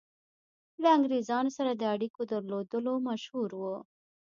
له 0.81 0.87
انګرېزانو 0.97 1.51
سره 1.57 1.71
د 1.75 1.81
اړېکو 1.93 2.21
درلودلو 2.31 2.93
مشهور 3.09 3.49
وو. 3.59 3.77